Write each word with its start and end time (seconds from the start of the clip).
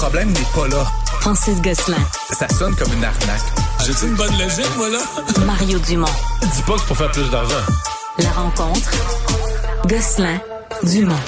problème 0.00 0.30
n'est 0.30 0.48
pas 0.54 0.66
là. 0.66 0.86
Francis 1.20 1.60
Gosselin. 1.60 1.98
Ça 2.30 2.48
sonne 2.48 2.74
comme 2.74 2.90
une 2.94 3.04
arnaque. 3.04 3.42
J'ai-tu 3.84 4.06
une 4.06 4.14
bonne 4.14 4.32
logique, 4.38 4.74
moi, 4.78 4.88
là? 4.88 4.98
Mario 5.44 5.78
Dumont. 5.78 6.06
Dis 6.40 6.62
pas 6.62 6.72
que 6.72 6.80
c'est 6.80 6.86
pour 6.86 6.96
faire 6.96 7.10
plus 7.10 7.30
d'argent. 7.30 7.54
La 8.18 8.30
rencontre. 8.30 8.90
Gosselin. 9.86 10.40
Dumont. 10.84 11.20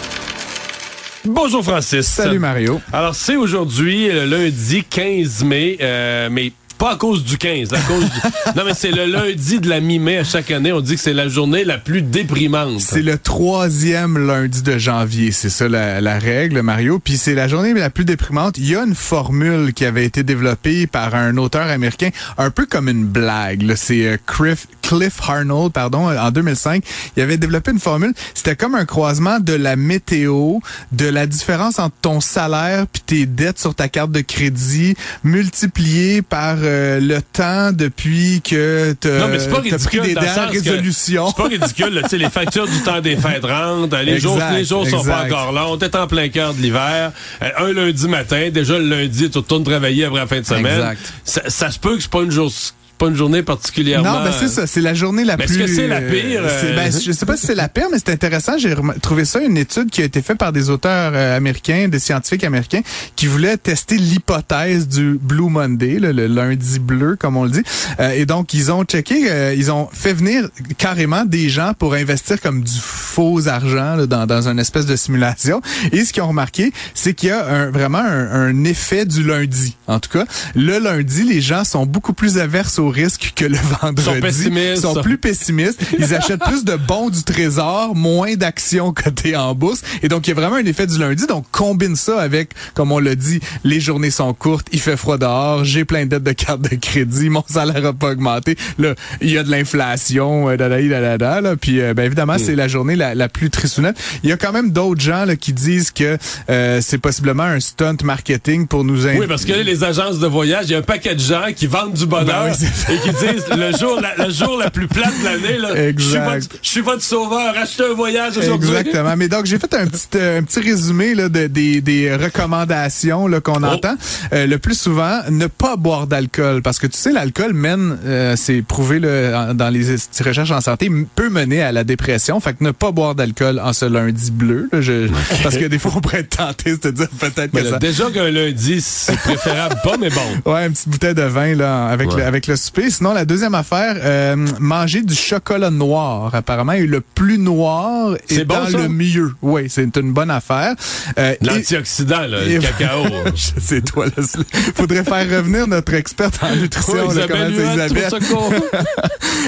Bonjour 1.27 1.63
Francis. 1.63 2.07
Salut 2.07 2.39
Mario. 2.39 2.81
Alors 2.95 3.15
c'est 3.15 3.37
aujourd'hui, 3.37 4.09
le 4.11 4.25
lundi 4.25 4.83
15 4.85 5.45
mai, 5.45 5.77
euh, 5.83 6.29
mais 6.33 6.51
pas 6.83 6.95
à 6.95 6.97
cause 6.97 7.23
du 7.23 7.39
15, 7.39 7.75
à 7.75 7.79
cause 7.83 8.05
du... 8.07 8.11
Non, 8.57 8.65
mais 8.67 8.75
c'est 8.75 8.91
le 8.91 9.05
lundi 9.05 9.61
de 9.61 9.69
la 9.69 9.79
mi-mai 9.79 10.19
à 10.19 10.25
chaque 10.25 10.51
année. 10.51 10.73
On 10.73 10.81
dit 10.81 10.97
que 10.97 11.01
c'est 11.01 11.13
la 11.13 11.29
journée 11.29 11.63
la 11.63 11.79
plus 11.79 12.03
déprimante. 12.03 12.81
C'est 12.81 13.03
le 13.03 13.19
troisième 13.19 14.19
lundi 14.19 14.63
de 14.63 14.79
janvier. 14.79 15.31
C'est 15.31 15.49
ça 15.49 15.69
la, 15.69 16.01
la, 16.01 16.19
règle, 16.19 16.61
Mario. 16.63 16.99
Puis 16.99 17.19
c'est 17.19 17.37
la 17.37 17.47
journée 17.47 17.73
la 17.73 17.89
plus 17.89 18.05
déprimante. 18.05 18.59
Il 18.59 18.69
y 18.69 18.75
a 18.75 18.83
une 18.83 18.97
formule 18.97 19.73
qui 19.75 19.85
avait 19.85 20.05
été 20.05 20.25
développée 20.25 20.89
par 20.89 21.15
un 21.15 21.37
auteur 21.37 21.69
américain, 21.69 22.11
un 22.37 22.51
peu 22.51 22.67
comme 22.67 22.89
une 22.89 23.05
blague. 23.05 23.73
C'est 23.77 24.05
euh, 24.05 24.17
Cliff, 24.27 24.67
Cliff 24.93 25.15
Arnold, 25.27 25.73
pardon, 25.73 26.15
en 26.15 26.31
2005. 26.31 26.85
Il 27.17 27.23
avait 27.23 27.39
développé 27.39 27.71
une 27.71 27.79
formule. 27.79 28.13
C'était 28.35 28.57
comme 28.57 28.75
un 28.75 28.85
croisement 28.85 29.41
de 29.41 29.55
la 29.55 29.75
météo, 29.75 30.59
de 30.93 31.07
la 31.07 31.27
différence 31.27 31.79
entre 31.79 31.97
ton 32.03 32.21
salaire 32.21 32.87
puis 32.93 33.03
tes 33.07 33.27
dettes 33.27 33.59
sur 33.59 33.75
ta 33.75 33.89
carte 33.89 34.11
de 34.11 34.21
crédit, 34.21 34.95
multiplié 35.25 36.21
par 36.21 36.57
euh, 36.61 37.01
le 37.01 37.23
temps 37.23 37.73
depuis 37.73 38.43
que 38.43 38.95
tu 39.01 39.09
as 39.09 39.79
pris 39.79 40.01
des 40.01 40.15
dernières 40.15 40.51
résolutions. 40.51 41.29
C'est 41.29 41.37
pas 41.37 41.49
ridicule, 41.49 42.01
tu 42.03 42.09
sais, 42.11 42.19
les 42.19 42.31
factures 42.31 42.67
du 42.67 42.79
temps 42.81 43.01
des 43.01 43.17
fêtes 43.17 43.45
rentrent, 43.45 43.97
les 43.99 44.21
jours, 44.21 44.39
les 44.53 44.65
jours 44.65 44.87
sont 44.87 45.05
pas 45.05 45.25
encore 45.25 45.53
longs, 45.53 45.79
t'es 45.79 45.97
en 45.97 46.07
plein 46.07 46.29
cœur 46.29 46.53
de 46.53 46.61
l'hiver, 46.61 47.13
euh, 47.43 47.49
un 47.57 47.73
lundi 47.73 48.09
matin, 48.09 48.51
déjà 48.53 48.79
le 48.79 48.89
lundi, 48.89 49.31
tu 49.31 49.39
retournes 49.39 49.65
travailler 49.65 50.05
après 50.05 50.21
la 50.21 50.27
fin 50.27 50.41
de 50.41 50.47
semaine. 50.47 50.97
Ça, 51.25 51.43
ça, 51.49 51.71
se 51.71 51.79
peut 51.79 51.97
que 51.97 52.03
c'est 52.03 52.11
pas 52.11 52.23
une 52.23 52.31
journée 52.31 52.53
pas 52.99 53.09
une 53.09 53.17
journée 53.17 53.43
particulièrement. 53.43 54.19
Non, 54.19 54.25
ben 54.25 54.33
c'est 54.39 54.49
ça, 54.49 54.67
c'est 54.67 54.81
la 54.81 54.95
journée 54.95 55.25
la 55.25 55.37
mais 55.37 55.47
plus. 55.47 55.61
Est-ce 55.61 55.65
que 55.65 55.75
c'est 55.75 55.89
la 55.89 56.01
pire 56.01 56.43
euh... 56.45 56.77
ben, 56.77 56.93
Je 56.93 57.13
sais 57.13 57.27
pas 57.27 57.37
si 57.37 57.47
c'est 57.47 57.55
la 57.55 57.69
pire, 57.69 57.87
mais 57.91 57.99
c'est 57.99 58.13
intéressant. 58.13 58.59
J'ai 58.59 58.75
trouvé 59.01 59.25
ça 59.25 59.41
une 59.41 59.57
étude 59.57 59.91
qui 59.91 60.03
a 60.03 60.05
été 60.05 60.23
faite 60.23 60.39
par 60.39 60.53
des 60.53 60.71
auteurs 60.71 61.13
euh, 61.15 61.37
américains, 61.37 61.89
des 61.89 61.99
scientifiques 61.99 62.45
américains, 62.45 62.83
qui 63.17 63.27
voulaient 63.27 63.57
tester 63.57 63.97
l'hypothèse 63.97 64.89
du 64.89 65.19
Blue 65.21 65.51
Monday, 65.51 65.99
le, 65.99 66.13
le, 66.13 66.27
lundi 66.27 66.79
bleu, 66.79 67.17
comme 67.17 67.37
on 67.37 67.45
le 67.45 67.51
dit. 67.51 67.63
Euh, 68.01 68.11
et 68.11 68.27
donc 68.27 68.55
ils 68.55 68.71
ont 68.71 68.85
checké, 68.85 69.31
euh, 69.31 69.55
ils 69.57 69.71
ont 69.71 69.89
fait 69.93 70.13
venir 70.13 70.49
carrément 70.79 71.25
des 71.25 71.49
gens 71.49 71.73
pour 71.79 71.95
investir 71.95 72.41
comme 72.41 72.63
du 72.63 72.79
faux 73.13 73.47
argent 73.49 73.97
là, 73.97 74.07
dans, 74.07 74.27
dans 74.27 74.49
une 74.49 74.59
espèce 74.59 74.87
de 74.87 74.97
simulation. 74.97 75.61
Et 75.93 76.05
ce 76.05 76.13
qu'ils 76.13 76.23
ont 76.23 76.29
remarqué, 76.29 76.73
c'est 76.95 77.15
qu'il 77.15 77.29
y 77.29 77.33
a 77.33 77.47
un, 77.47 77.71
vraiment 77.71 77.99
un, 77.99 78.31
un 78.31 78.65
effet 78.65 79.05
du 79.05 79.23
lundi. 79.23 79.77
En 79.87 80.01
tout 80.01 80.11
cas, 80.11 80.25
le 80.55 80.79
lundi, 80.79 81.25
les 81.25 81.41
gens 81.41 81.65
sont 81.65 81.85
beaucoup 81.85 82.15
plus 82.15 82.39
averses 82.39 82.79
au 82.79 82.89
risque 82.89 83.33
que 83.37 83.45
le 83.45 83.59
vendredi. 83.83 84.51
Ils 84.51 84.81
sont 84.81 85.03
plus 85.03 85.19
pessimistes. 85.19 85.81
Ils 85.99 86.15
achètent 86.15 86.45
plus 86.45 86.65
de 86.65 86.77
bons 86.77 87.11
du 87.11 87.23
trésor, 87.23 87.95
moins 87.95 88.35
d'actions 88.35 88.93
cotées 88.93 89.37
en 89.37 89.55
bourse. 89.55 89.83
Et 90.03 90.09
donc, 90.09 90.27
il 90.27 90.31
y 90.31 90.33
a 90.33 90.37
vraiment 90.37 90.57
un 90.57 90.65
effet 90.65 90.87
du 90.87 90.99
lundi. 90.99 91.27
Donc, 91.27 91.45
combine 91.51 91.97
ça 91.97 92.21
avec, 92.21 92.51
comme 92.75 92.93
on 92.93 92.99
l'a 92.99 93.15
dit, 93.15 93.41
les 93.65 93.81
journées 93.81 94.11
sont 94.11 94.33
courtes, 94.33 94.69
il 94.73 94.81
fait 94.81 94.97
froid 94.97 95.19
dehors, 95.19 95.65
j'ai 95.65 95.85
plein 95.85 96.05
de 96.05 96.11
dettes 96.11 96.23
de 96.23 96.33
carte 96.33 96.63
de 96.63 96.77
crédit, 96.77 97.29
mon 97.29 97.45
salaire 97.49 97.83
n'a 97.83 97.93
pas 97.93 98.11
augmenté. 98.13 98.57
Là, 98.79 98.95
il 99.21 99.31
y 99.31 99.39
a 99.39 99.43
de 99.43 99.51
l'inflation, 99.51 100.49
euh, 100.49 100.57
da, 100.57 101.41
là. 101.41 101.57
Puis, 101.57 101.81
euh, 101.81 101.95
ben, 101.95 102.05
évidemment, 102.05 102.37
c'est 102.39 102.55
la 102.55 102.69
journée 102.69 102.97
la, 103.03 103.15
la 103.15 103.29
plus 103.29 103.51
tristounette. 103.51 103.97
Il 104.23 104.31
y 104.31 104.33
a 104.33 104.37
quand 104.37 104.53
même 104.53 104.71
d'autres 104.71 105.01
gens 105.01 105.25
là, 105.25 105.37
qui 105.37 105.53
disent 105.53 105.91
que 105.91 106.17
euh, 106.51 106.81
c'est 106.83 106.99
possiblement 106.99 107.43
un 107.45 107.61
stunt 107.61 107.97
marketing 108.05 108.67
pour 108.67 108.85
nous... 108.85 109.07
Oui, 109.07 109.27
parce 109.29 109.45
que 109.45 109.53
les 109.53 109.85
agences 109.85 110.19
de 110.19 110.27
voyage, 110.27 110.67
il 110.69 110.73
y 110.73 110.75
a 110.75 110.79
un 110.79 110.83
paquet 110.83 111.15
de 111.15 111.21
gens 111.21 111.47
qui 111.55 111.67
vendent 111.67 111.95
du 111.95 112.07
bonheur. 112.07 112.45
Ben 112.45 112.53
oui, 112.61 112.95
et 112.95 112.99
qui 113.01 113.11
disent 113.11 113.47
le 113.57 113.77
jour 113.77 114.01
la, 114.01 114.27
le 114.27 114.33
jour 114.33 114.57
la 114.59 114.71
plus 114.71 114.87
plate 114.87 115.13
de 115.21 115.25
l'année 115.25 115.59
là 115.59 115.71
je 116.01 116.47
suis 116.63 116.81
votre 116.81 117.03
sauveur 117.03 117.57
achetez 117.57 117.85
un 117.91 117.95
voyage 117.95 118.37
aujourd'hui 118.39 118.69
exactement 118.71 119.15
mais 119.17 119.29
donc 119.29 119.47
j'ai 119.47 119.59
fait 119.59 119.73
un 119.75 119.87
petit 119.87 120.07
euh, 120.17 120.39
un 120.41 120.43
petit 120.43 120.61
résumé 120.61 121.15
là 121.15 121.29
de, 121.29 121.47
des, 121.47 121.81
des 121.81 122.15
recommandations 122.15 123.27
là 123.27 123.41
qu'on 123.41 123.63
Oh. 123.63 123.67
entend 123.67 123.95
euh, 124.33 124.47
le 124.47 124.59
plus 124.59 124.79
souvent 124.79 125.21
ne 125.31 125.47
pas 125.47 125.77
boire 125.77 126.07
d'alcool 126.07 126.63
parce 126.63 126.79
que 126.79 126.87
tu 126.87 126.99
sais 126.99 127.13
l'alcool 127.13 127.53
mène 127.53 127.99
euh, 128.05 128.35
c'est 128.37 128.63
prouvé 128.63 128.99
là, 128.99 129.55
dans 129.55 129.69
les 129.69 129.85
recherches 130.25 130.51
en 130.51 130.61
santé 130.61 130.91
peut 131.15 131.29
mener 131.31 131.63
à 131.63 131.71
la 131.71 131.85
dépression 131.85 132.41
fait 132.41 132.55
que 132.55 132.65
ne 132.65 132.71
pas 132.73 132.92
boire 132.93 133.15
d'alcool 133.15 133.61
en 133.63 133.73
ce 133.73 133.85
lundi 133.85 134.31
bleu 134.31 134.69
là, 134.73 134.81
je, 134.81 135.09
parce 135.43 135.57
que 135.57 135.65
des 135.67 135.79
fois 135.79 135.93
on 135.97 136.01
pourrait 136.01 136.21
être 136.21 136.37
tenté 136.37 136.73
de 136.73 136.77
te 136.77 136.89
dire 136.89 137.09
peut-être 137.19 137.51
que 137.53 137.59
là, 137.59 137.71
ça 137.71 137.79
déjà 137.79 138.11
qu'un 138.11 138.31
lundi 138.31 138.81
c'est 138.81 139.17
préférable 139.19 139.77
pas 139.83 139.97
mais 139.99 140.11
bon. 140.11 140.21
Ouais 140.53 140.67
une 140.67 140.73
petite 140.73 140.89
bouteille 140.89 141.15
de 141.15 141.23
vin 141.23 141.55
là 141.55 141.87
avec 141.87 142.11
Ouais. 142.11 142.17
le, 142.19 142.25
avec 142.25 142.47
le 142.47 142.57
souper. 142.57 142.91
Sinon 142.91 143.13
la 143.13 143.25
deuxième 143.25 143.55
affaire 143.55 143.97
euh, 144.03 144.37
manger 144.59 145.03
du 145.03 145.15
chocolat 145.15 145.71
noir. 145.71 146.35
Apparemment 146.35 146.73
et 146.73 146.87
le 146.87 147.01
plus 147.01 147.39
noir 147.39 148.15
est, 148.29 148.35
C'est 148.35 148.45
bon, 148.45 148.55
dans 148.57 148.69
ça? 148.71 148.79
le 148.79 148.89
milieu. 148.89 149.33
Oui 149.43 149.67
c'est 149.69 149.97
une 149.97 150.13
bonne 150.13 150.31
affaire. 150.31 150.75
Euh, 151.19 151.35
l'antioxydant 151.43 152.23
là, 152.27 152.43
et- 152.45 152.55
le 152.57 152.61
cacao 152.61 153.05
sais 153.59 153.81
toi 153.81 154.07
là 154.07 154.23
c'est- 154.27 154.57
faudrait 154.75 155.05
faire 155.05 155.29
revenir 155.39 155.67
notre 155.67 155.95
experte 155.95 156.39
en 156.43 156.55
nutrition 156.57 156.93
Ouais, 157.07 157.15
Isabelle 157.15 157.55
c'est 157.57 157.75
Isabelle. 157.75 158.11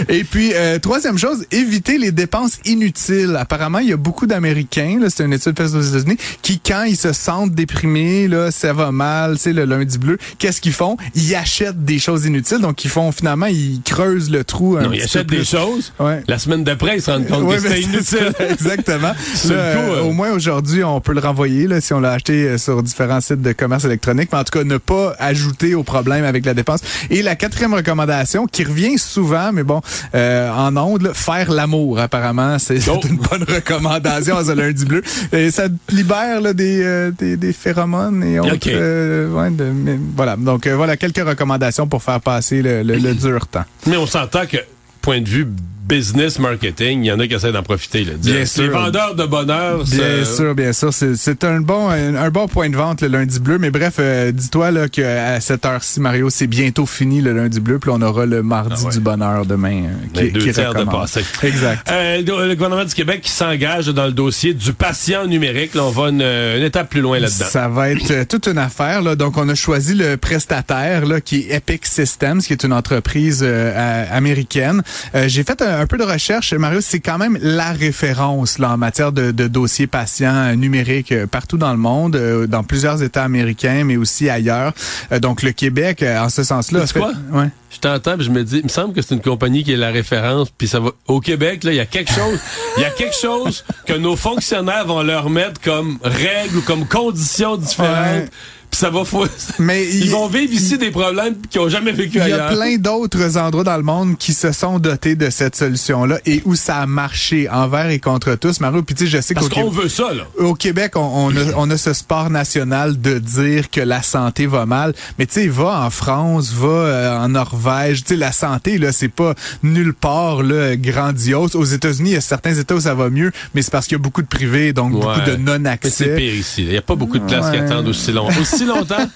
et 0.09 0.25
puis, 0.25 0.53
euh, 0.55 0.78
troisième 0.78 1.19
chose, 1.19 1.44
éviter 1.50 1.99
les 1.99 2.12
dépenses 2.12 2.59
inutiles. 2.65 3.34
Apparemment, 3.37 3.78
il 3.78 3.89
y 3.89 3.93
a 3.93 3.97
beaucoup 3.97 4.27
d'Américains, 4.27 4.99
là, 5.00 5.09
c'est 5.11 5.25
une 5.25 5.33
étude 5.33 5.56
faite 5.56 5.75
aux 5.75 5.81
États-Unis, 5.83 6.17
qui, 6.43 6.61
quand 6.61 6.84
ils 6.84 6.97
se 6.97 7.12
sentent 7.12 7.53
déprimés, 7.53 8.28
là, 8.28 8.50
ça 8.50 8.72
va 8.72 8.93
mal, 8.93 9.37
tu 9.37 9.43
sais, 9.43 9.53
le 9.53 9.65
lundi 9.65 9.99
bleu, 9.99 10.19
qu'est-ce 10.39 10.61
qu'ils 10.61 10.72
font? 10.72 10.97
Ils 11.15 11.34
achètent 11.34 11.84
des 11.84 11.99
choses 11.99 12.27
inutiles. 12.27 12.59
Donc, 12.61 12.84
ils 12.84 12.91
font, 12.91 13.11
finalement, 13.12 13.47
ils 13.47 13.81
creusent 13.84 14.31
le 14.31 14.44
trou 14.44 14.77
un 14.77 14.83
non 14.83 14.91
petit 14.91 14.97
il 14.97 15.00
peu 15.00 15.05
achète 15.05 15.27
des 15.27 15.44
choses 15.44 15.93
Ouais. 15.99 16.23
la 16.28 16.39
semaine 16.39 16.65
d'après 16.65 16.97
ils 16.97 17.03
se 17.03 17.11
rendent 17.11 17.27
compte 17.27 17.43
Ouais, 17.43 17.56
que 17.56 17.62
c'était 17.62 17.75
c'est 17.77 17.83
inutile 17.83 18.33
ça, 18.39 18.44
Exactement. 18.50 19.09
Là, 19.49 19.50
euh, 19.50 19.77
euh, 19.99 20.03
Au 20.03 20.12
moins 20.12 20.31
aujourd'hui, 20.33 20.83
on 20.84 21.00
peut 21.00 21.12
le 21.12 21.21
renvoyer 21.21 21.67
là, 21.67 21.81
si 21.81 21.93
on 21.93 22.00
l'a 22.00 22.12
acheté 22.12 22.44
euh, 22.49 22.59
sur 22.59 22.83
différents 22.83 23.21
sites 23.21 23.43
de 23.43 23.53
commerce 23.53 23.84
électronique. 23.84 24.28
Mais 24.33 24.39
en 24.39 24.44
tout 24.44 24.59
cas, 24.59 24.65
ne 24.65 24.77
pas 24.78 25.15
ajouter 25.19 25.75
au 25.75 25.83
problème 25.83 26.25
avec 26.25 26.44
la 26.47 26.55
dépense. 26.55 26.81
Et 27.11 27.23
la 27.23 27.37
quatrième 27.37 27.75
recommandation, 27.75 28.47
qui 28.47 28.65
revient 28.65 28.99
souvent, 28.99 29.53
mais 29.53 29.62
bon, 29.62 29.81
euh, 30.15 30.50
en 30.53 30.77
ondes, 30.77 31.03
là, 31.03 31.15
faire 31.15 31.50
l'amour. 31.50 31.99
Apparemment, 31.99 32.59
c'est 32.59 32.81
c'est 32.81 32.91
Oh. 32.91 33.00
une 33.09 33.19
bonne 33.31 33.45
recommandation 33.45 34.37
à 34.37 34.45
ce 34.45 34.53
lundi 34.53 34.85
bleu. 34.85 35.03
Et 35.33 35.51
ça 35.51 35.65
libère 35.91 36.41
là, 36.41 36.53
des, 36.53 36.83
euh, 36.83 37.11
des, 37.11 37.37
des 37.37 37.53
phéromones 37.53 38.23
et 38.25 38.39
autres. 38.41 38.51
Euh, 38.69 39.31
ouais, 39.31 39.51
de- 39.51 39.65
mais 39.65 39.99
voilà. 40.17 40.37
Donc 40.37 40.67
euh, 40.67 40.77
voilà 40.77 40.97
quelques 40.97 41.27
recommandations 41.27 41.87
pour 41.87 42.03
faire 42.03 42.21
passer 42.21 42.62
le, 42.62 42.83
le- 42.83 42.97
le 42.97 43.15
dur 43.25 43.47
temps. 43.47 43.65
mais 43.87 43.97
on 43.97 44.07
s'entend 44.07 44.47
que 44.47 44.59
point 45.01 45.21
de 45.21 45.29
vue 45.29 45.47
business 45.87 46.39
marketing 46.39 47.03
il 47.05 47.06
y 47.06 47.12
en 47.12 47.19
a 47.21 47.27
qui 47.27 47.34
essaient 47.34 47.53
d'en 47.53 47.62
profiter 47.62 48.05
là. 48.05 48.12
Bien 48.19 48.34
les 48.34 48.47
sûr. 48.47 48.71
vendeurs 48.71 49.15
de 49.15 49.25
bonheur 49.27 49.84
Bien 49.84 50.25
sûr, 50.25 50.55
bien 50.55 50.72
sûr. 50.72 50.93
C'est- 50.93 51.45
un 51.45 51.61
bon, 51.61 51.89
un, 51.91 52.15
un 52.15 52.31
bon 52.31 52.49
point 52.49 52.71
de 52.71 52.77
vente 52.77 53.03
le 53.03 53.09
lundi 53.09 53.39
bleu. 53.41 53.59
Mais 53.59 53.71
bref, 53.71 53.94
euh, 53.99 54.33
dis-toi 54.33 54.71
là 54.71 54.89
qu'à 54.89 55.41
cette 55.41 55.65
heure-ci, 55.67 56.00
Mario, 56.00 56.31
c'est 56.31 56.47
bientôt 56.47 56.87
fini 56.87 57.21
le 57.21 57.33
lundi 57.34 57.61
bleu. 57.61 57.78
Puis 57.78 57.91
on 57.93 58.00
aura 58.00 58.25
le 58.25 58.43
mardi 58.43 58.77
Ah 58.83 58.87
ouais. 58.87 58.93
du 58.93 59.00
bonheur 59.00 59.44
demain. 59.44 59.84
euh, 59.84 60.19
qui, 60.27 60.31
deux 60.33 60.41
qui 60.41 60.53
tiers 60.53 60.73
de 60.75 60.84
passé. 60.84 61.23
Exact. 61.43 61.87
Euh, 61.91 62.19
le 62.19 62.55
gouvernement 62.55 62.84
du 62.84 62.94
Québec 62.94 63.21
qui 63.23 63.31
s'engage 63.31 63.87
dans 63.89 64.06
le 64.06 64.12
dossier 64.12 64.55
du 64.55 64.73
patient 64.73 65.27
numérique. 65.27 65.75
Là, 65.75 65.84
on 65.84 65.91
va 65.91 66.09
une, 66.09 66.23
une 66.23 66.62
étape 66.62 66.89
plus 66.89 67.00
loin 67.03 67.19
là-dedans. 67.19 67.44
Ça 67.47 67.69
va 67.69 67.91
être 67.91 68.11
euh, 68.11 68.25
toute 68.25 68.47
une 68.47 68.59
affaire. 68.59 69.03
Là. 69.03 69.17
Donc, 69.17 69.37
on 69.37 69.49
a 69.49 69.55
choisi 69.55 69.94
le 69.94 70.17
prestataire 70.17 71.05
là, 71.06 71.21
qui 71.21 71.41
est 71.49 71.56
Epic 71.56 71.84
Systems, 71.87 72.41
qui 72.41 72.53
est 72.53 72.62
une 72.65 72.73
entreprise 72.73 73.41
euh, 73.43 73.73
à- 74.09 74.15
américaine. 74.15 74.83
Euh, 75.15 75.28
J'ai 75.28 75.43
fait 75.44 75.61
un, 75.62 75.74
un 75.79 75.87
peu 75.87 75.99
de 75.99 76.03
recherche. 76.05 76.53
Mario, 76.55 76.81
c'est 76.81 77.01
quand 77.01 77.19
même 77.19 77.39
la 77.41 77.73
référence 77.73 78.59
là, 78.59 78.71
en 78.73 78.77
matière 78.77 79.12
de, 79.12 79.31
de 79.31 79.47
dossiers 79.49 79.87
patients 79.87 80.35
euh, 80.35 80.55
numériques 80.55 81.12
euh, 81.12 81.27
partout 81.27 81.57
dans 81.59 81.71
le 81.73 81.79
monde, 81.79 82.17
euh, 82.17 82.47
dans 82.47 82.62
plusieurs 82.65 83.03
États 83.03 83.25
américains, 83.25 83.85
mais 83.85 83.97
aussi 83.97 84.29
ailleurs. 84.29 84.73
Donc, 85.21 85.43
le 85.43 85.53
Québec, 85.53 86.03
en 86.06 86.29
ce 86.29 86.43
sens-là... 86.44 86.81
A 86.82 86.87
quoi? 86.87 87.12
fait- 87.12 87.37
Ouais. 87.37 87.49
Je 87.71 87.81
t'entends, 87.81 88.15
je 88.21 88.31
me 88.31 88.44
dis, 88.44 88.59
il 88.59 88.65
me 88.65 88.69
semble 88.69 88.94
que 88.94 89.03
c'est 89.03 89.17
une 89.17 89.21
compagnie 89.21 89.65
qui 89.65 89.73
est 89.73 89.76
la 89.76 89.91
référence, 89.91 90.49
puis 90.56 90.69
ça 90.69 90.79
va. 90.79 90.91
Au 91.09 91.19
Québec, 91.21 91.65
là, 91.65 91.73
il 91.73 91.77
y 91.77 91.81
a 91.81 91.87
quelque 91.87 92.12
chose, 92.12 92.38
il 92.77 92.82
y 92.82 92.85
a 92.85 92.91
quelque 92.91 93.17
chose 93.20 93.65
que 93.85 93.94
nos 93.94 94.15
fonctionnaires 94.15 94.87
vont 94.87 95.03
leur 95.03 95.29
mettre 95.29 95.61
comme 95.61 95.99
règles 96.05 96.59
ou 96.59 96.61
comme 96.62 96.87
conditions 96.87 97.56
différentes. 97.56 98.23
Ouais. 98.25 98.29
Ça 98.75 98.91
va 98.91 99.05
fou- 99.05 99.25
Mais 99.59 99.85
Ils 99.88 100.06
il- 100.06 100.11
vont 100.11 100.26
vivre 100.29 100.53
ici 100.53 100.76
des 100.79 100.91
problèmes 100.91 101.37
qu'ils 101.49 101.61
ont 101.61 101.69
jamais 101.69 101.93
vécu 101.93 102.19
Il 102.19 102.19
y 102.19 102.32
a 102.32 102.47
ailleurs. 102.47 102.49
plein 102.50 102.76
d'autres 102.76 103.38
endroits 103.38 103.65
dans 103.65 103.76
le 103.76 103.82
monde 103.82 104.19
qui 104.19 104.32
se 104.35 104.53
sont 104.53 104.79
dotés 104.79 105.15
de 105.15 105.31
cette 105.31 105.55
solution-là 105.56 106.19
et 106.26 106.43
où 106.44 106.55
ça 106.56 106.79
a 106.79 106.87
marché 106.87 107.49
envers 107.49 107.88
et 107.91 108.00
contre 108.00 108.35
tous. 108.35 108.61
Mario, 108.61 108.82
puis 108.82 108.94
tu 108.94 109.05
sais, 109.05 109.11
je 109.11 109.21
sais 109.23 109.35
Parce 109.35 109.49
qu'au 109.49 109.55
qu'on 109.55 109.71
Québec- 109.71 109.82
veut 109.85 109.88
ça, 109.88 110.12
là. 110.12 110.25
au 110.38 110.55
Québec, 110.55 110.93
on, 110.97 111.00
on 111.00 111.31
a, 111.37 111.41
on 111.56 111.71
a 111.71 111.76
ce 111.76 111.93
sport 111.93 112.31
national 112.31 113.00
de 113.00 113.19
dire 113.19 113.71
que 113.71 113.81
la 113.81 114.03
santé 114.03 114.47
va 114.47 114.67
mal. 114.67 114.93
Mais 115.19 115.27
tu 115.27 115.35
sais, 115.35 115.47
va 115.49 115.81
en 115.87 115.91
France, 115.91 116.53
va 116.53 116.69
euh, 116.69 117.19
en 117.19 117.29
Norvège. 117.29 118.03
Tu 118.03 118.09
sais, 118.09 118.17
la 118.17 118.32
santé, 118.32 118.79
là, 118.79 118.91
c'est 118.93 119.09
pas 119.09 119.35
nulle 119.62 119.94
part 119.94 120.43
là, 120.43 120.77
grandiose. 120.77 121.55
Aux 121.55 121.65
États-Unis, 121.65 122.11
il 122.11 122.15
y 122.15 122.17
a 122.17 122.20
certains 122.20 122.55
États 122.55 122.75
où 122.75 122.81
ça 122.81 122.94
va 122.94 123.09
mieux, 123.11 123.31
mais 123.55 123.62
c'est 123.62 123.70
parce 123.70 123.87
qu'il 123.87 123.97
y 123.97 124.00
a 124.00 124.03
beaucoup 124.03 124.23
de 124.23 124.27
privés, 124.27 124.73
donc 124.73 124.93
beaucoup 124.93 125.06
de 125.20 125.37
Mais 125.37 125.37
c'est 125.37 125.38
non-accès. 125.38 126.17
pire 126.17 126.35
ici. 126.35 126.62
Il 126.65 126.69
n'y 126.70 126.77
a 126.77 126.82
pas 126.82 126.97
beaucoup 126.97 127.19
de 127.19 127.25
places 127.25 127.50
qui 127.50 127.56
attendent 127.59 127.88
aussi 127.88 128.11
long. 128.12 128.29
Aussi 128.41 128.63
aussi 128.64 128.78
longtemps. 128.78 129.08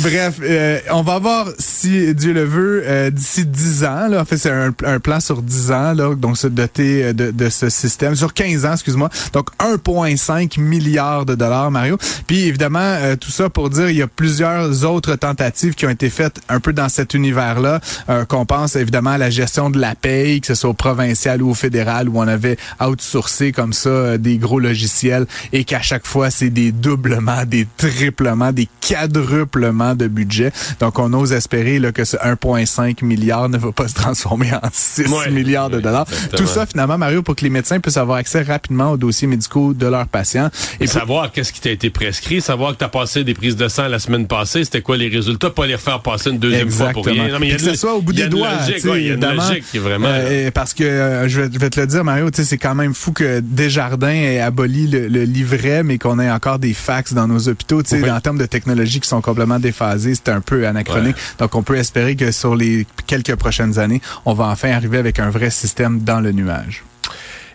Bref, 0.00 0.36
euh, 0.42 0.78
on 0.92 1.02
va 1.02 1.18
voir 1.18 1.48
si 1.58 2.14
Dieu 2.14 2.32
le 2.32 2.44
veut 2.44 2.82
euh, 2.86 3.10
d'ici 3.10 3.44
10 3.44 3.84
ans. 3.84 4.08
Là, 4.08 4.20
en 4.20 4.24
fait, 4.24 4.36
c'est 4.36 4.50
un, 4.50 5.00
plan 5.00 5.18
sur 5.18 5.42
10 5.42 5.72
ans, 5.72 5.92
là, 5.92 6.14
donc 6.14 6.38
se 6.38 6.46
doter 6.46 7.06
euh, 7.06 7.12
de, 7.12 7.32
de 7.32 7.48
ce 7.48 7.68
système 7.68 8.14
sur 8.14 8.32
15 8.32 8.64
ans, 8.64 8.74
excuse-moi. 8.74 9.08
Donc 9.32 9.50
1,5 9.58 10.60
milliard 10.60 11.26
de 11.26 11.34
dollars, 11.34 11.72
Mario. 11.72 11.98
Puis 12.28 12.44
évidemment, 12.44 12.96
tout 13.20 13.30
ça 13.30 13.48
pour 13.48 13.70
dire, 13.70 13.90
il 13.90 13.96
y 13.96 14.02
a 14.02 14.06
plusieurs 14.06 14.84
autres 14.84 15.16
tentatives 15.16 15.74
qui 15.74 15.86
ont 15.86 15.90
été 15.90 16.10
faites 16.10 16.40
un 16.48 16.60
peu 16.60 16.72
dans 16.72 16.88
cet 16.88 17.14
univers-là. 17.14 17.80
qu'on 18.28 18.46
pense 18.46 18.76
évidemment 18.76 19.10
à 19.10 19.18
la 19.18 19.30
gestion 19.30 19.70
de 19.70 19.78
la 19.78 19.94
paye, 19.94 20.40
que 20.40 20.46
ce 20.46 20.54
soit 20.54 20.70
au 20.70 20.74
provincial 20.74 21.42
ou 21.42 21.50
au 21.50 21.54
fédéral, 21.54 22.08
où 22.08 22.18
on 22.18 22.28
avait 22.28 22.56
outsourcé 22.80 23.52
comme 23.52 23.72
ça 23.72 24.18
des 24.18 24.38
gros 24.38 24.60
logiciels 24.60 25.26
et 25.52 25.64
qu'à 25.64 25.80
chaque 25.80 26.06
fois, 26.06 26.30
c'est 26.30 26.50
des 26.50 26.72
doublements, 26.72 27.44
des 27.44 27.66
triplements, 27.76 28.52
des 28.52 28.68
quadruplements 28.80 29.87
de 29.94 30.08
budget. 30.08 30.52
Donc, 30.80 30.98
on 30.98 31.12
ose 31.12 31.32
espérer 31.32 31.78
là, 31.78 31.92
que 31.92 32.04
ce 32.04 32.16
1,5 32.16 33.04
milliard 33.04 33.48
ne 33.48 33.58
va 33.58 33.72
pas 33.72 33.88
se 33.88 33.94
transformer 33.94 34.52
en 34.54 34.68
6 34.72 35.30
milliards 35.30 35.70
de 35.70 35.80
dollars. 35.80 36.06
Tout 36.36 36.46
ça, 36.46 36.66
finalement, 36.66 36.98
Mario, 36.98 37.22
pour 37.22 37.36
que 37.36 37.44
les 37.44 37.50
médecins 37.50 37.80
puissent 37.80 37.96
avoir 37.96 38.18
accès 38.18 38.42
rapidement 38.42 38.92
aux 38.92 38.96
dossiers 38.96 39.28
médicaux 39.28 39.74
de 39.74 39.86
leurs 39.86 40.08
patients. 40.08 40.50
Et, 40.80 40.86
savoir 40.86 41.32
qu'est-ce 41.32 41.52
qui 41.52 41.60
t'a 41.60 41.70
été 41.70 41.90
prescrit, 41.90 42.40
savoir 42.40 42.72
que 42.72 42.78
tu 42.78 42.84
as 42.84 42.88
passé 42.88 43.24
des 43.24 43.34
prises 43.34 43.56
de 43.56 43.68
sang 43.68 43.88
la 43.88 43.98
semaine 43.98 44.26
passée, 44.26 44.64
c'était 44.64 44.82
quoi 44.82 44.96
les 44.96 45.08
résultats, 45.08 45.50
pas 45.50 45.66
les 45.66 45.74
refaire 45.74 46.00
passer 46.00 46.30
une 46.30 46.38
deuxième 46.38 46.70
fois 46.70 46.90
pour 46.90 47.06
rien. 47.06 47.28
Non, 47.28 47.38
mais 47.38 47.48
il 47.48 47.50
y 47.50 47.54
a 47.54 47.56
que 47.56 47.62
ce 47.62 47.74
soit 47.74 47.94
au 47.94 48.02
bout 48.02 48.12
des 48.12 48.28
doigts. 48.28 48.48
Il 48.68 49.06
y 49.06 49.10
a 49.10 49.14
une 49.14 49.20
logique, 49.20 49.74
vraiment. 49.74 50.08
Euh, 50.10 50.50
parce 50.50 50.74
que, 50.74 50.84
euh, 50.84 51.28
je, 51.28 51.42
vais, 51.42 51.70
te 51.70 51.80
le 51.80 51.86
dire, 51.86 52.04
Mario, 52.04 52.28
c'est 52.32 52.58
quand 52.58 52.74
même 52.74 52.94
fou 52.94 53.12
que 53.12 53.40
Desjardins 53.40 54.08
ait 54.08 54.40
aboli 54.40 54.86
le, 54.86 55.24
livret, 55.24 55.82
mais 55.82 55.98
qu'on 55.98 56.18
ait 56.18 56.30
encore 56.30 56.58
des 56.58 56.74
fax 56.74 57.12
dans 57.12 57.26
nos 57.26 57.48
hôpitaux. 57.48 57.82
Oui. 57.92 58.10
En 58.10 58.20
termes 58.20 58.38
de 58.38 58.46
technologie 58.46 59.00
qui 59.00 59.08
sont 59.08 59.20
complètement 59.20 59.58
c'est 59.78 60.28
un 60.28 60.40
peu 60.40 60.66
anachronique. 60.66 61.16
Donc, 61.38 61.54
on 61.54 61.62
peut 61.62 61.76
espérer 61.76 62.16
que 62.16 62.30
sur 62.32 62.54
les 62.54 62.86
quelques 63.06 63.36
prochaines 63.36 63.78
années, 63.78 64.00
on 64.24 64.34
va 64.34 64.46
enfin 64.46 64.70
arriver 64.70 64.98
avec 64.98 65.18
un 65.18 65.30
vrai 65.30 65.50
système 65.50 66.00
dans 66.00 66.20
le 66.20 66.32
nuage. 66.32 66.84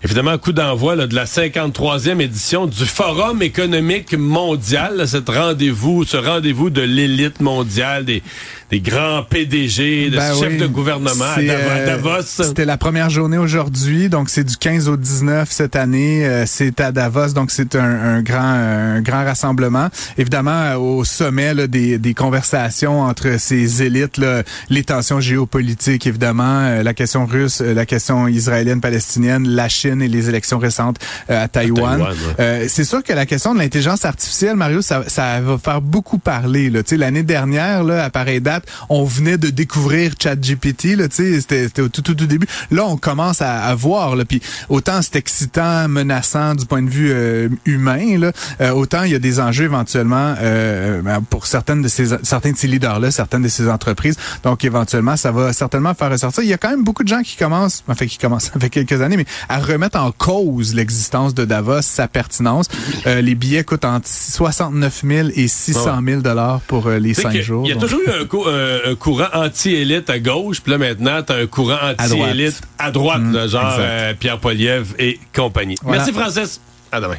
Évidemment, 0.06 0.38
coup 0.38 0.52
d'envoi 0.52 0.98
de 0.98 1.16
la 1.16 1.24
53e 1.24 2.20
édition 2.20 2.66
du 2.66 2.86
Forum 2.86 3.42
économique 3.42 4.14
mondial, 4.18 5.08
cet 5.08 5.30
rendez-vous, 5.30 6.04
ce 6.04 6.18
rendez-vous 6.18 6.70
de 6.70 6.82
l'élite 6.82 7.40
mondiale, 7.40 8.04
des, 8.04 8.22
des 8.70 8.82
grands 8.82 9.24
PDG, 9.24 10.10
des 10.10 10.18
ben 10.18 10.36
chefs 10.36 10.58
de 10.58 10.68
gouvernement 10.68 11.24
à 11.24 11.40
euh, 11.40 11.86
Davos. 11.86 12.24
C'était 12.26 12.66
la 12.66 12.76
première 12.76 13.10
journée 13.10 13.38
aujourd'hui, 13.38 14.10
donc 14.10 14.30
c'est 14.30 14.44
du 14.44 14.58
15 14.58 14.90
au 14.90 14.98
19 14.98 15.48
cette 15.50 15.78
année. 15.78 16.26
Euh, 16.26 16.44
c'est 16.48 16.82
à 16.82 16.92
Davos, 16.92 17.30
donc 17.30 17.50
c'est 17.50 17.76
un, 17.76 18.22
grand, 18.22 18.42
un 18.42 19.02
grand 19.02 19.24
rassemblement. 19.24 19.88
Évidemment, 20.18 20.74
au 20.76 21.06
sommet 21.06 21.54
là, 21.54 21.68
des, 21.68 21.98
des 21.98 22.14
conversations 22.14 23.04
entre 23.04 23.40
ces 23.40 23.84
élites, 23.84 24.18
là, 24.18 24.44
les 24.70 24.84
tensions 24.84 25.22
géopolitiques, 25.22 26.08
évidemment, 26.08 26.60
euh, 26.64 26.84
la 26.84 26.94
question 26.94 27.26
russe, 27.26 27.62
la 27.62 27.86
question 27.86 28.28
israélienne-palestinienne, 28.28 29.48
la 29.48 29.70
Chine 29.70 29.93
et 30.01 30.07
les 30.07 30.30
élections 30.30 30.60
récentes 30.60 30.98
euh, 31.30 31.44
à 31.44 31.48
Taïwan. 31.48 32.06
Euh, 32.40 32.66
c'est 32.68 32.84
sûr 32.84 33.04
que 33.04 33.13
la 33.13 33.25
question 33.25 33.54
de 33.54 33.60
l'intelligence 33.60 34.06
artificielle, 34.06 34.56
Mario, 34.56 34.81
ça, 34.81 35.04
ça 35.07 35.42
va 35.42 35.57
faire 35.57 35.81
beaucoup 35.81 36.18
parler. 36.18 36.72
L'année 36.92 37.24
dernière, 37.24 37.84
là, 37.84 38.04
à 38.04 38.10
pareille 38.10 38.42
date, 38.42 38.66
on 38.90 39.04
venait 39.04 39.38
de 39.38 39.50
découvrir 39.50 40.13
ChatGPT. 40.22 40.98
C'était 41.12 41.81
au 41.81 41.90
tout, 41.90 42.01
tout, 42.01 42.16
tout 42.16 42.28
début. 42.28 42.48
Là, 42.72 42.86
on 42.86 42.98
commence 42.98 43.42
à, 43.42 43.63
à 43.63 43.75
voir. 43.75 44.16
Là, 44.16 44.25
puis 44.25 44.42
autant 44.69 45.01
c'est 45.01 45.16
excitant, 45.16 45.88
menaçant 45.88 46.56
du 46.56 46.66
point 46.66 46.81
de 46.81 46.90
vue 46.90 47.12
euh, 47.12 47.50
humain, 47.66 48.18
là, 48.18 48.31
autant 48.74 49.04
il 49.04 49.12
y 49.12 49.16
a 49.16 49.19
des 49.19 49.40
enjeux 49.40 49.66
éventuellement 49.66 50.36
ben, 50.42 51.22
pour 51.30 51.48
certaines 51.48 51.81
de 51.81 51.88
ces 51.88 52.13
certains 52.24 52.51
de 52.51 52.57
ces 52.57 52.68
leaders-là, 52.68 53.12
certaines 53.12 53.42
de 53.42 53.48
ces 53.48 53.69
entreprises. 53.69 54.18
Donc 54.44 54.63
éventuellement, 54.66 55.16
ça 55.16 55.31
va 55.31 55.54
certainement 55.54 55.94
faire 55.94 56.12
ressortir. 56.12 56.44
Il 56.44 56.50
y 56.50 56.54
a 56.54 56.57
quand 56.57 56.69
même 56.69 56.84
beaucoup 56.84 57.04
de 57.04 57.07
gens 57.07 57.22
qui 57.22 57.38
commencent, 57.38 57.84
enfin 57.88 58.06
qui 58.06 58.18
commencent 58.18 58.51
avec 58.56 58.72
quelques 58.72 59.01
années, 59.01 59.18
mais 59.18 59.25
à 59.50 59.60
remettre 59.60 59.82
mettre 59.83 60.00
en 60.00 60.13
cause 60.13 60.74
l'existence 60.74 61.33
de 61.33 61.44
Davos, 61.44 61.81
sa 61.81 62.07
pertinence. 62.07 62.68
Euh, 63.06 63.19
les 63.19 63.35
billets 63.35 63.65
coûtent 63.65 63.83
entre 63.83 64.07
69 64.07 65.03
000 65.06 65.30
et 65.35 65.50
600 65.50 66.00
000 66.06 66.21
dollars 66.21 66.62
pour 66.62 66.88
euh, 66.88 67.00
les 67.00 67.13
cinq 67.13 67.35
jours. 67.41 67.65
Il 67.65 67.69
y 67.69 67.74
a 67.74 67.75
toujours 67.75 68.00
eu 68.00 68.09
un, 68.09 68.95
courant 68.95 69.27
anti-élite 69.33 70.09
à 70.09 70.19
gauche, 70.19 70.62
puis 70.62 70.71
là 70.71 70.77
maintenant, 70.77 71.21
tu 71.21 71.33
as 71.33 71.35
un 71.35 71.47
courant 71.47 71.77
anti-élite 72.00 72.62
à 72.80 72.91
droite, 72.91 73.21
mm, 73.21 73.47
genre 73.47 73.75
euh, 73.77 74.13
Pierre 74.18 74.39
Poliev 74.39 74.95
et 75.00 75.19
compagnie. 75.35 75.75
Merci 75.85 76.13
Francis. 76.13 76.62
À 76.91 77.01
demain. 77.01 77.18